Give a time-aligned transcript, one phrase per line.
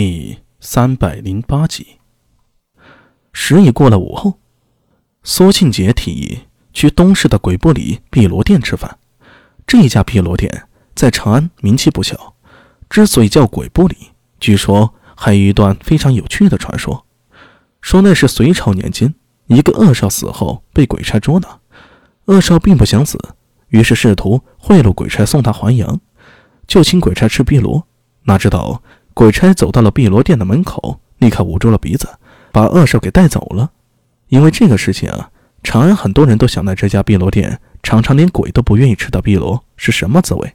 [0.00, 1.98] 第三百零八集。
[3.32, 4.38] 时已过了午后，
[5.24, 6.38] 苏庆杰提议
[6.72, 8.96] 去东市的鬼不理碧螺店吃饭。
[9.66, 12.36] 这家碧螺店在长安名气不小，
[12.88, 13.96] 之所以叫鬼不理，
[14.38, 17.04] 据说还有一段非常有趣的传说，
[17.80, 19.12] 说那是隋朝年间
[19.46, 21.58] 一个恶少死后被鬼差捉拿，
[22.26, 23.18] 恶少并不想死，
[23.70, 26.00] 于是试图贿赂鬼差送他还阳，
[26.68, 27.88] 就请鬼差吃碧螺，
[28.26, 28.80] 哪知道。
[29.18, 32.08] 鬼差走到了碧螺殿的门口，立刻捂住了鼻子，
[32.52, 33.72] 把恶兽给带走了。
[34.28, 35.28] 因为这个事情啊，
[35.64, 40.54] 长安很多人都想在这家碧螺殿尝尝连鬼都不愿意吃的碧螺是什么滋味。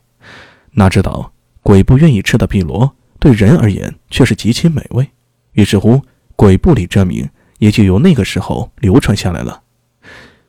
[0.71, 5.11] 哪知道鬼不愿意吃的碧螺对人而言却是极其美味。
[5.51, 6.01] 于是乎，
[6.37, 9.61] 鬼不理这名也就由那个时候流传下来了。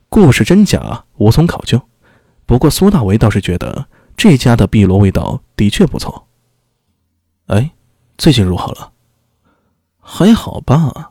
[0.08, 1.82] 故事真假无从考究，
[2.46, 6.28] 不过苏大为倒是觉得这家的碧螺味道的确不错。
[7.46, 7.72] 哎。
[8.16, 8.92] 最近如何了？
[10.00, 11.10] 还好吧。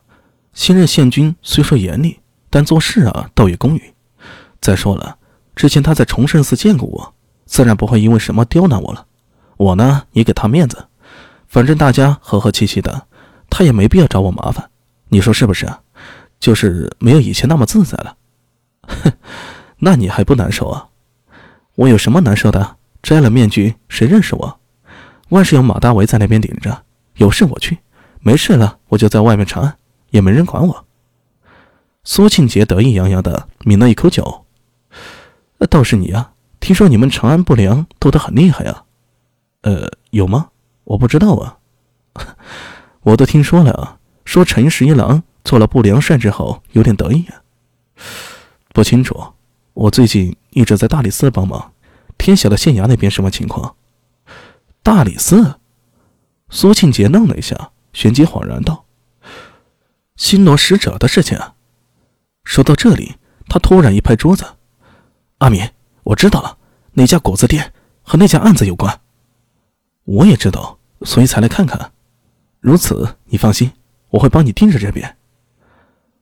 [0.52, 3.94] 新任县君虽说严厉，但做事啊倒也公允。
[4.60, 5.18] 再说了，
[5.54, 9.06] 之前他在崇圣寺见过我，自然不会因为什么刁难我了。
[9.56, 10.86] 我呢也给他面子，
[11.46, 13.06] 反正大家和和气气的，
[13.50, 14.70] 他也没必要找我麻烦。
[15.08, 15.80] 你说是不是啊？
[16.40, 18.16] 就是没有以前那么自在了。
[18.82, 19.12] 哼，
[19.78, 20.88] 那你还不难受啊？
[21.74, 22.76] 我有什么难受的？
[23.02, 24.60] 摘了面具，谁认识我？
[25.30, 26.84] 万事有马大为在那边顶着。
[27.16, 27.78] 有事我去，
[28.20, 29.76] 没事了我就在外面查案，
[30.10, 30.84] 也没人管我。
[32.02, 34.44] 苏庆杰得意洋洋的抿了一口酒。
[35.70, 38.84] 倒是你啊，听说你们长安不良斗得很厉害啊？
[39.62, 40.50] 呃，有吗？
[40.84, 41.58] 我不知道啊。
[43.02, 47.40] 我都听说了啊，说陈十一郎做了不良帅之后有点得意啊。
[48.72, 49.18] 不清楚，
[49.72, 51.72] 我最近一直在大理寺帮忙，
[52.18, 53.76] 天晓得县衙那边什么情况？
[54.82, 55.60] 大理寺。
[56.54, 58.84] 苏庆杰愣了一下，旋即恍然道
[60.14, 61.52] ：“新罗使者的事情。”啊
[62.44, 63.16] 说到这里，
[63.48, 64.44] 他突然一拍桌子
[65.38, 65.68] ：“阿敏，
[66.04, 66.56] 我知道了，
[66.92, 69.00] 那家果子店和那家案子有关。
[70.04, 71.90] 我也知道，所以才来看看。
[72.60, 73.72] 如此，你放心，
[74.10, 75.16] 我会帮你盯着这边。”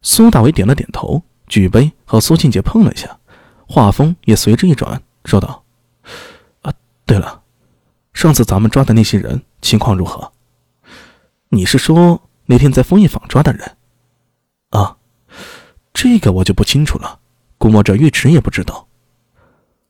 [0.01, 3.19] 苏大伟点了点头，举杯和苏庆杰碰了一下，
[3.69, 5.63] 话锋也随之一转，说道
[6.63, 6.73] ：“啊，
[7.05, 7.43] 对了。”
[8.15, 10.32] 上次咱们抓的那些人情况如何？
[11.55, 13.77] 你是说那天在枫叶坊抓的人？
[14.71, 14.97] 啊，
[15.93, 17.21] 这个我就不清楚了，
[17.59, 18.89] 估摸着尉迟也不知道。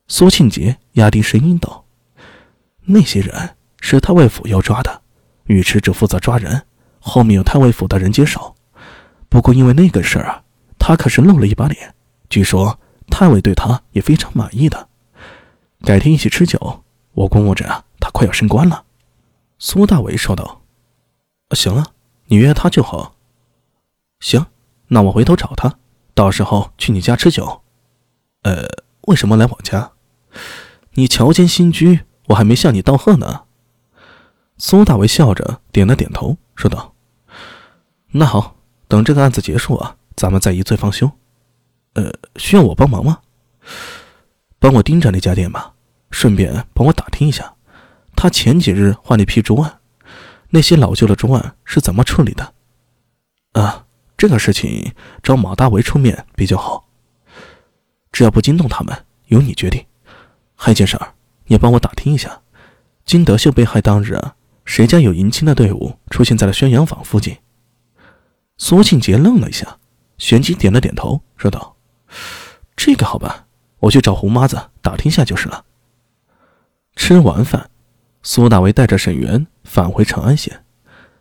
[0.08, 1.84] 苏庆杰压低声音道
[2.86, 5.02] ：“那些人是太尉府要抓的，
[5.44, 6.66] 尉迟只负责抓人，
[6.98, 8.56] 后面有太尉府的人接手。
[9.28, 10.42] 不过因为那个事儿啊，
[10.80, 11.94] 他可是露了一把脸。
[12.28, 14.88] 据说太尉对他也非常满意的。
[15.84, 18.84] 改天一起吃酒，我估摸着啊。”他快要升官了，
[19.60, 20.61] 苏大伟说道
[21.54, 21.86] ：“行啊，
[22.26, 23.14] 你约他就好。
[24.20, 24.46] 行，
[24.88, 25.78] 那我回头找他，
[26.14, 27.62] 到时候去你家吃酒。
[28.42, 28.66] 呃，
[29.02, 29.92] 为什么来我家？
[30.94, 33.42] 你乔迁新居，我还没向你道贺呢。”
[34.58, 36.94] 苏大伟笑着点了点头，说道
[38.12, 41.10] ：“那好，等这个案子结束啊，咱们再一醉方休。
[41.94, 43.20] 呃，需要我帮忙吗？
[44.58, 45.74] 帮我盯着那家店吧，
[46.10, 47.54] 顺便帮我打听一下。”
[48.14, 49.80] 他前几日换了一批桌案，
[50.54, 52.52] 那些老旧的桌案是怎么处理的？
[53.52, 53.86] 啊，
[54.18, 54.92] 这个事情
[55.22, 56.86] 找马大为出面比较好。
[58.12, 59.82] 只要不惊动他们，由你决定。
[60.54, 61.14] 还有件事儿，
[61.46, 62.42] 你帮我打听一下，
[63.06, 64.20] 金德秀被害当日，
[64.66, 67.38] 谁家有迎亲的队伍出现在了宣阳坊附近？
[68.58, 69.78] 苏庆杰愣了一下，
[70.18, 71.74] 旋即点了点头，说道
[72.76, 73.46] ：“这个好办，
[73.78, 75.64] 我去找胡妈子打听下就是了。”
[76.94, 77.70] 吃完饭。
[78.24, 80.64] 苏大为带着沈源返回长安县，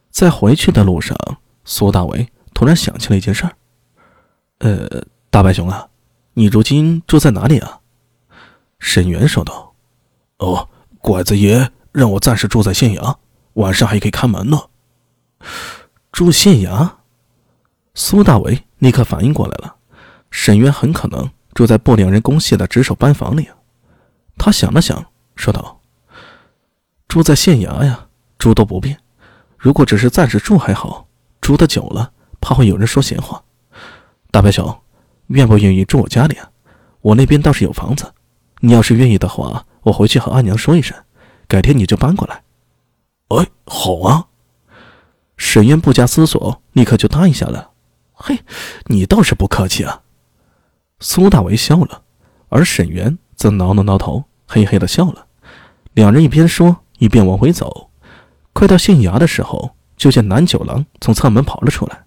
[0.09, 1.17] 在回去的路上，
[1.63, 3.55] 苏大为突然想起了一件事儿。
[4.59, 5.87] 呃，大白熊啊，
[6.33, 7.79] 你如今住在哪里啊？
[8.79, 9.73] 沈源说道
[10.37, 10.69] ：“哦，
[10.99, 13.15] 拐子爷让我暂时住在县衙，
[13.53, 14.59] 晚上还可以看门呢。”
[16.11, 16.91] 住县衙？
[17.93, 19.75] 苏大为立刻反应过来了，
[20.29, 23.49] 沈源很可能住在不良人公谢的值守班房里。
[24.37, 25.05] 他想了想，
[25.35, 25.79] 说道。
[27.07, 28.07] 住在县衙呀，
[28.41, 28.97] 住都不便。
[29.55, 31.07] 如果只是暂时住还好，
[31.41, 32.11] 住的久了，
[32.41, 33.43] 怕会有人说闲话。
[34.31, 34.75] 大白熊，
[35.27, 36.49] 愿不愿意住我家里啊？
[37.01, 38.11] 我那边倒是有房子，
[38.61, 40.97] 你要是愿意的话，我回去和阿娘说一声，
[41.47, 42.41] 改天你就搬过来。
[43.27, 44.25] 哎，好啊！
[45.37, 47.67] 沈渊不加思索，立刻就答应下来。
[48.13, 48.39] 嘿，
[48.87, 50.01] 你倒是不客气啊！
[50.99, 52.01] 苏大为笑了，
[52.49, 55.27] 而沈渊则挠了挠头，嘿嘿的笑了。
[55.93, 56.77] 两人一边说。
[56.97, 57.89] 一边往回走，
[58.53, 62.03] 快到县衙的时候，就见南九郎从侧门跑了出来。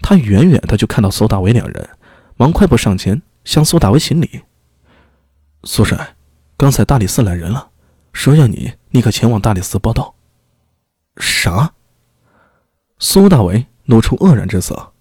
[0.00, 1.88] 他远远的就看到苏大为两人，
[2.36, 4.42] 忙快步上前向苏大为行礼
[5.64, 6.16] ：“苏帅，
[6.56, 7.68] 刚才大理寺来人了，
[8.12, 10.14] 说要你立刻前往大理寺报道。”
[11.16, 11.72] 啥？
[12.98, 14.92] 苏大为露出愕然之色。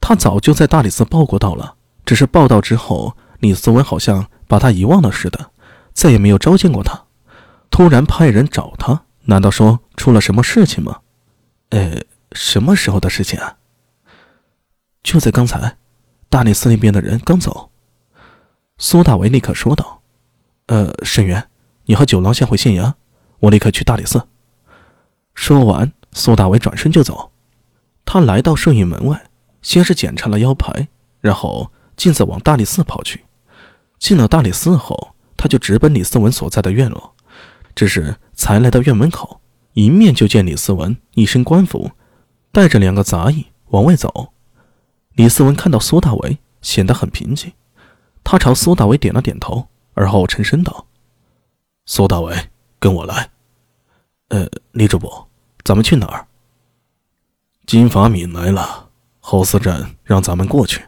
[0.00, 5.52] 他早就在大理寺报过道了，只是报道之后，李思文好像把他遗忘了似的，
[5.94, 7.04] 再也没有召见过他。
[7.70, 11.00] 突然派人找他，难道说出了什么事情吗？
[11.70, 12.00] 呃，
[12.32, 13.56] 什么时候的事情啊？
[15.02, 15.76] 就在刚才，
[16.28, 17.70] 大理寺那边的人刚走。
[18.78, 20.02] 苏大为立刻说道
[20.66, 21.48] ：“呃，沈源，
[21.86, 22.94] 你和九郎先回县衙，
[23.40, 24.26] 我立刻去大理寺。”
[25.34, 27.32] 说完，苏大为转身就走。
[28.04, 29.30] 他来到摄影门外。
[29.62, 30.88] 先是检查了腰牌，
[31.22, 33.24] 然后径自往大理寺跑去。
[33.98, 37.14] 进了大理寺后，他就直奔李思文所在的院落。
[37.74, 39.40] 只是才来到院门口，
[39.74, 41.92] 迎面就见李思文一身官服，
[42.50, 44.32] 带着两个杂役往外走。
[45.14, 47.52] 李思文看到苏大为，显得很平静。
[48.24, 50.86] 他朝苏大为点了点头，而后沉声道
[51.86, 52.34] ：“苏大为，
[52.78, 53.30] 跟我来。
[54.28, 55.10] ”“呃，李主簿，
[55.62, 56.26] 咱们去哪儿
[57.66, 58.88] ？”“金发敏来了。”
[59.20, 60.84] 侯司镇让咱们过去。